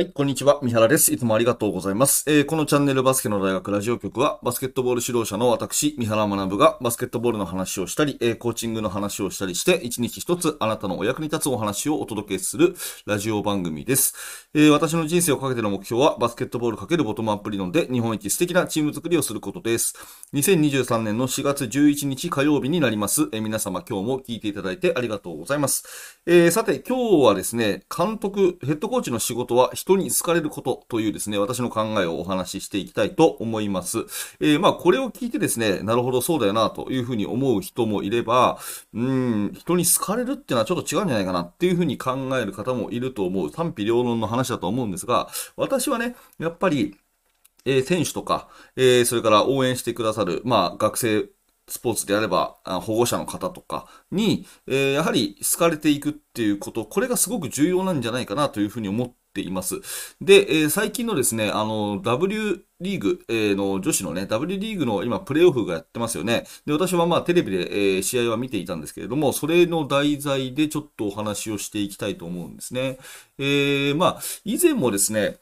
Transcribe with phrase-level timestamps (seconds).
[0.00, 0.60] はい、こんにちは。
[0.62, 1.12] 三原です。
[1.12, 2.22] いつもありがとうございます。
[2.28, 12.76] えー、このチャンネルバスケの大学ラジオ局は、バスケットボール指導者の私、三原学がバスケットボールの話をしたり、えー、コーチングの話をしたりして、一日一つあなたのお役に立つお話をお届けする
[13.06, 14.14] ラジオ番組です。
[14.54, 19.94] えー、私の人生をかけての目標は、バスケットボールかけるボトムアップ理論で日本一素敵なチーム作りをすることです。
[20.32, 23.28] 2023年の4月11日火曜日になります。
[23.32, 26.22] え、皆様今日も聞いていただいてありがとうございます。
[26.24, 34.00] え、さて、今日はですね、監督、ヘッドコーチの仕事は人に好かれることというですね、私の考えをお話ししていきたいと思います。
[34.40, 38.58] えー、まあ、これを聞いてですね、なるほど、そうだよな、というふうに思う人もいれば、
[38.92, 43.50] うん、人に好かれるっていうのはちょっと違うんじゃないかなっていうふうに考える方もいると思う。
[43.50, 46.96] 賛否両論の話だと思うんですが、私はね、やっぱり、
[47.64, 51.28] えー、選手とか、えー、それから応援してくださる、まあ、学生、
[51.68, 59.80] スポーツであれば、保護者の方とかに、えー、やはり好かれていくっていうこと、これがすごく重要なんじゃないかなというふうに思っています。
[60.20, 66.44] で、えー、最近のですね、あの、W リーグ、えー、の女子のね、W リーグの今プレイオフがやってますよね。
[66.66, 72.98] で、私はまあテレビで、えー、試合は見ていたんですけれども、それの題材でちょっとお話をしていきたいと思うんですね。
[73.38, 75.38] えー、まあ、以前もですね、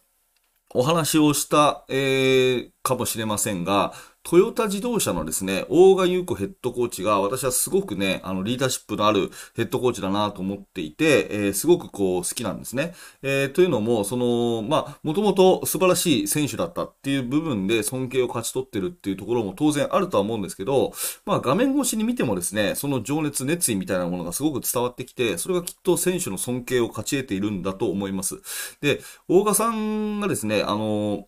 [0.75, 3.95] お話をした、えー、かもしれませんが、
[4.27, 12.93] トヨタ自動車のですね、大賀優子ヘッドコーチが、私はすごくね、あの、リーダーシップのあるヘッドコーチだなと思っていて、えー、すごくこう、好きなんですね。
[13.23, 20.93] えー、というのも、その、まあ、もともと素晴らしい選手だったっていう部分で尊敬を勝ち取ってるっていうところも当然あるとは思うんですけど、
[21.25, 28.41] まあ、画面越しに見てもですね、その情熱、熱意みたいなものがすごく伝わってきて、それがきっと選手の尊敬を勝ち得ているんだと思います。
[28.81, 31.27] で、大賀さんがですね、あの、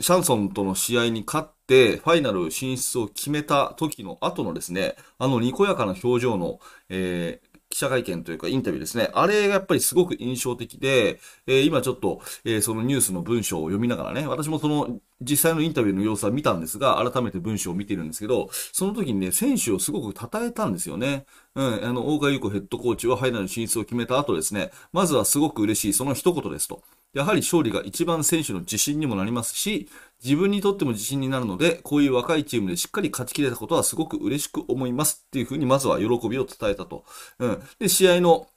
[0.00, 9.10] シャンソンとの試合に勝って、ファイナル進出を決めた時の後のですね、あのにこやかな表情の、えー、記者会見というかインタビューですね。
[9.14, 21.26] あれがやっぱりすごく印象的で、えー、今ちょっと、えー、そのニュースの文章を読みながらね、私もその実際のインタビューの様子は見たんですが、改めて文章を見てるんですけど、その時にね、選手をすごく称えたんですよね。
[21.56, 26.84] うん、あの、大川優子ヘッドコーチはファイナル進出を決めた後ですね、まずはすごく嬉しい、その一言ですと。
[27.12, 29.88] やはり勝利が一番選手の自信にもなりますし、
[30.24, 37.04] 自分にとっても自信になるので、こういう若いチームでしっかり勝ち切れたことはすごく嬉しく思いますっていうふうに、まずは喜びを伝えたと。
[37.38, 37.62] うん。
[37.78, 38.48] で、試合の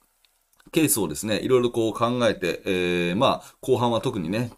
[0.72, 4.52] ケースをですね、いろいろこう考えて、えー、まあ、後半は特にね、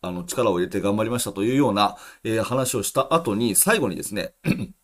[0.00, 4.34] あの、力を入れて頑張りましたというような、えー、話をした後に、最後にですね、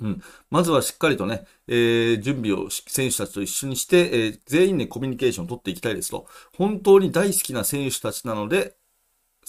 [0.00, 0.22] うん。
[0.50, 6.26] まずはしっかりとね、えー、準備を選手たちと一緒にして、えー、全員でコミュニケーションを取っていきたいですと。
[6.56, 8.76] 本当に大好きな選手たちなので、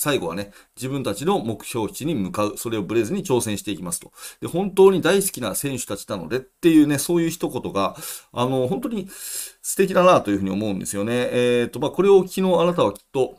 [0.02, 4.12] 最後はね、自分たちの目標値に向かう、それをブレずに挑戦していきますと。
[4.42, 7.96] で、本当に大好きな選手たちなのでっていうね、そういう一言が、
[8.34, 11.30] あの、本当に素敵だなというふうに思うんですよね。
[11.32, 13.38] えっ、ー、と、まあ、これを昨日あなたはきっと、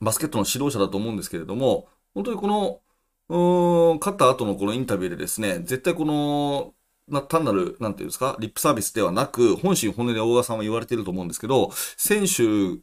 [0.00, 2.80] バスケットの指導者だと思うんですけれども、本当にこの
[3.28, 6.74] うーん、勝った後のこのインタビューでですね、絶対この、
[7.08, 12.42] な、単なる、なんていうんですか、リップサービスではなく、本心本音で大川さんは言われていると思うんですけど、選手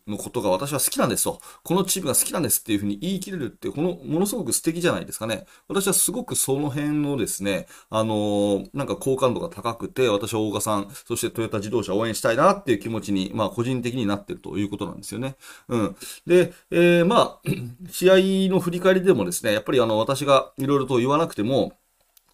[0.09, 5.45] のことが私は好きなんですと、このチームが好きなんですっていうふうに言い切れるって、この、ものすごく素敵じゃないですかね。
[5.67, 15.35] 私はすごくその辺のですね、あのー、なんか好感度が高くて、私は大川さん、そしてトヨタ自動車を応援したいなっていう気持ちに、まあ個人的になってるということなんですよね。
[15.67, 15.95] うん。
[16.27, 17.49] で、えー、まあ、
[17.89, 18.15] 試合
[18.53, 21.73] の振り返りでもですね、やっぱりあの、私がいろいろと言わなくても、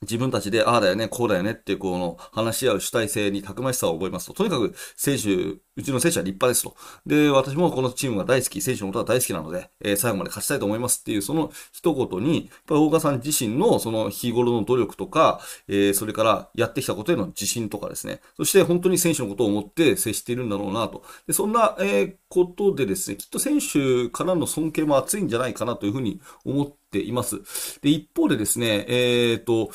[0.01, 4.33] 自分たちで、ああだよね、こうだよねって、この、話し合う主体性にたくましさを覚えますと。
[4.33, 6.75] とにかく、選手、うちの選手は立派ですと。
[7.05, 21.03] で、私もこのチームが大好き、選手のことが大好きなので、えー、最後まで勝ちたいと思いますっていう、その一言に、やっぱり大川さん自身のその日頃の努力とか、えー、それからやってきたことへの自信とかですね、そして本当に選手のことを思って接しているんだろうなと。
[21.27, 27.37] で、そんな、えー、ことでですね、きっと選手からの尊敬も熱いんじゃないかなというふうに思っています。
[27.81, 29.69] で、一方でですね、えっ、と、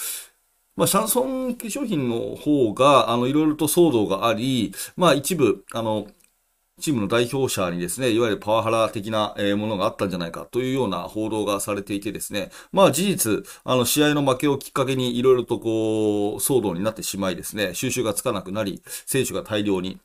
[0.76, 6.06] まあ、シャンソン化粧品の方が、あの、いろいろと騒動があり、まあ、一部、あの、
[6.80, 20.00] チームの代表者にですね、いわゆるパワハラ的なものがあったんじゃないかというような報道がされていてですね、まあ事実、あの試合の負けをきっかけにいろいろとこう、騒動になってしまいですね、収集がつかなくなり、選手が大量に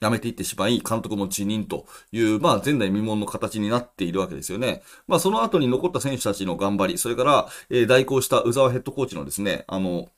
[0.00, 4.82] 辞めていってしまい、監督も辞任という、まあ前代未聞の形になっているわけですよね。
[5.06, 10.08] まあその後に残った選手たちの頑張り、それから、えー、代行した宇沢ヘッドコーチのですね、あの、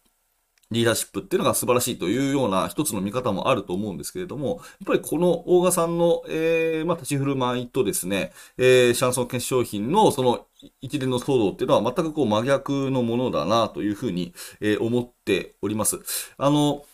[0.71, 10.47] リーダーシップっていうのが素晴らしいというような一つの見方もあると思うんですけれども、やっぱりこの大賀さんの、えー、まあ、立ち振る舞いとですね、えー、シャンソン決勝品のその
[10.83, 16.01] 一連の騒動っていうのは全くこう真逆のものだなというふうに、えー、思っております。
[16.37, 16.85] あの、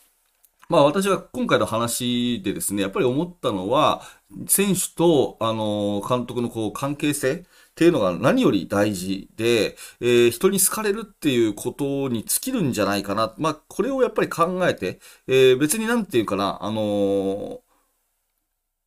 [0.69, 4.03] まあ私は今回の話でですね、やっぱり思ったのは、
[4.49, 7.43] 選手と、あの、監督のこう、関係性っ
[7.75, 13.35] ていうのが何より大事で、えー、人に好かれるっていうことに尽きるんじゃないかな。
[13.39, 17.74] まあ、これをやっぱり考えて、えー、別になんていうかな、あのー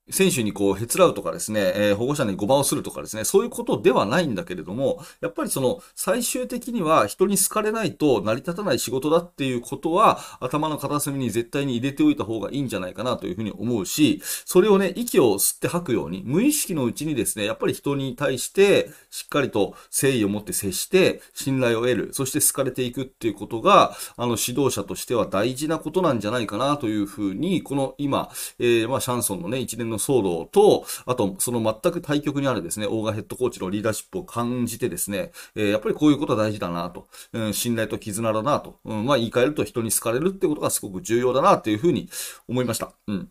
[0.09, 28.29] 選手にこう、へつらうとかですね、えー、保護者にごまをするとかですね、そういうことではないんだけれども、やっぱりその、最終的には人に好かれないと成り立たない仕事だっていうことは、頭の片隅に絶対に入れておいた方がいいんじゃないかなというふうに思うし、それをね、息を吸って吐くように、無意識のうちにですね、やっぱり人に対して、しっかりと誠意を持って接して、信頼を得る、そして好かれていくっていうことが、あの、指導者としては大事なことなんじゃないかなというふうに、この今、
[28.59, 42.09] えー、まあ、シャンソンのね、一連の騒動と、あと、その全く対極にあるですね、オーガヘッドコーチのリーダーシップを感じてですね、えー、やっぱりこういうことは大事だなと、うん、信頼と絆だなと、うん、まあ言い換えると人に好かれるってことがすごく重要だなっていうふうに
[42.47, 42.91] 思いました。
[43.07, 43.29] うん。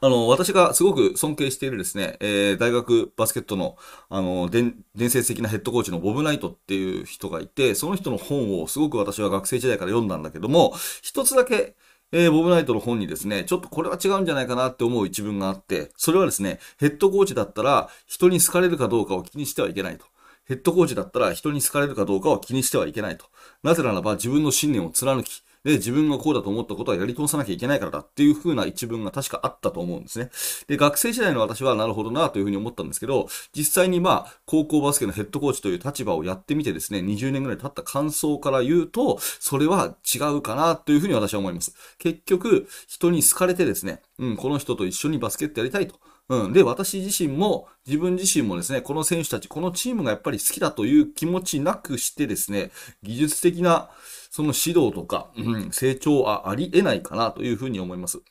[0.00, 3.76] あの、私がすごく尊敬しているですね、えー、大学バスケットの、
[4.08, 11.76] あの、伝説的なヘッドコーチのボブナイトっていう人がいて、その人の本をすごく私は学生時代から読んだんだけども、一つだけ、
[12.12, 20.04] えー、ボブナイトの本にですね、ちょっとこれは違うんじゃないかなって思う一文があって、それはですね、ヘッドコーチだったら人に好かれるかどうかを気にしてはいけないと。
[20.44, 23.24] ヘッドコーチだったら人に好かれるかどうかを気にしてはいけないと。
[23.62, 30.30] なぜならば自分の信念を貫き、で、自分がこうだと思ったことはやり通さなきゃいけないからだっていう風な一文が確かあったと思うんですね。
[30.66, 41.74] で、学生時代の私はなるほどなという風に思ったんですけど、実際にまあ、高校バスケのヘッドコーチという立場をやってみてですね、20年ぐらい経った感想から言うと、それは違うかなという風に私は思います。
[41.98, 45.94] 結局、人に好かれてですね、うん、この人と一緒にバスケットやりたいと。
[46.32, 46.52] うん。
[46.54, 52.70] で、私自身も、自分自身もですね、この選手たち、このチームがやっぱり好きだという気持ちなくしてですね、
[53.02, 53.90] 技術的な、
[54.30, 58.22] その指導とか、うん、成長はあり得ないかなというふうに思います。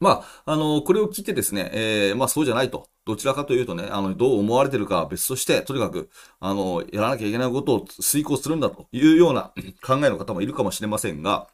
[0.00, 2.88] まあ、あの、これを聞いてですね、えー、まあそうじゃないと。
[3.06, 6.10] どちらかというとね、あの、どう思われてるかは別として、とにかく、
[6.40, 9.52] あの、やらなきゃいけないことを遂行するんだというような
[9.82, 11.48] 考えの方もいるかもしれませんが、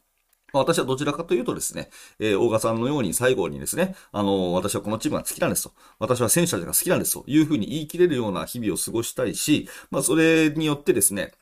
[0.56, 5.73] ま私はどちらかというとですね、えー、大賀さんのように最後にですね、あのー、私はこのチームが好きなんですと。
[5.99, 11.32] 私は選手たちが好きなんですというふうに言い切れるような日々を過ごしたいし、まあ、それによってですね、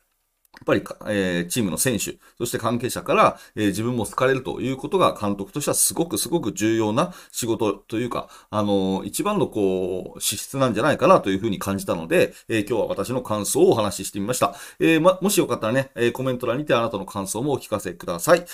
[0.55, 14.55] やっぱり、えー、チームの選手、そして関係者から、えー、自分も好かれるということが監督としてはすごくすごく重要な仕事というか、あのー、一番のこう、資質なんじゃないかなというふうに感じたので、え今日は私の感想をお話ししてみました。
[14.79, 18.45] えま、もしよかったらね、えコメント欄にてあなたの感想もお聞かせください。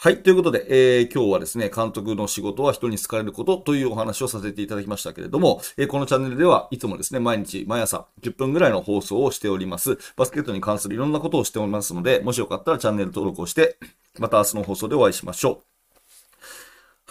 [0.00, 0.22] はい。
[0.22, 9.98] ということで、えー、今日はですね、監督の仕事は人に好かれることというお話をさせていただきましたけれども、えー、このチャンネルではいつもですね、毎日、毎朝10分ぐらいの放送をしております。
[10.14, 13.76] バスケットに関するいろんなことをしておりますので、もしよかったらチャンネル登録をして、
[14.20, 15.67] また明日の放送でお会いしましょう。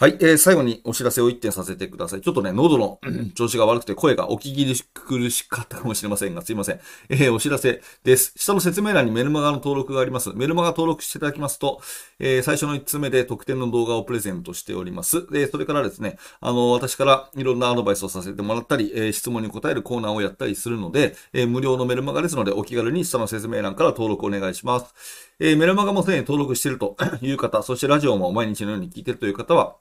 [0.00, 2.20] はい、えー、最後にお知らせを一点させてください。
[2.20, 3.00] ちょっとね、喉の
[3.34, 6.78] 調子が悪くて声がお聞き苦しかったかもしれませんが、すいません。
[7.08, 8.32] えー、お知らせです。
[8.36, 10.30] 下の説明欄にメルマガの登録があります。
[10.36, 11.80] メルマガ登録していただきますと、
[12.20, 15.26] えー、最初の1つ目で特典の動画をプレゼントしております。
[15.32, 24.94] で、それからですね、あの、私からいろんなアドバイスをさせてもらったり、えー、質問に答えるコーナーをやったりするので、えー、無料のメルマガですので、お気軽に下の説明欄から登録お願いします。
[25.40, 29.74] えー、メルマガもすでに登録しているという方、そしてラジオも毎日のように聞いているという方は、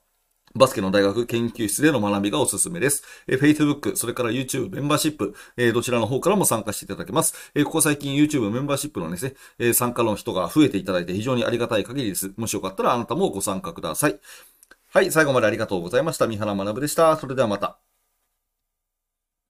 [0.57, 3.03] バスケの大学研究室での学びがおすすめです。
[3.27, 7.51] え Facebook、それから YouTube メンバーシップ、えどちらの方からも参加していただけます。
[7.55, 12.33] えここ最近 YouTube メンバーシップのですね、え参加の人が増えていただいて非常にありがたい限りです。
[12.37, 14.19] もしよかったらあなたもご参加ください。
[14.89, 16.27] はい、最後までありがとうございました。
[16.27, 17.15] 三原学でした。
[17.17, 17.86] それではまた。